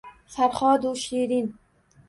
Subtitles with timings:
[0.35, 1.47] Farhodu Shirin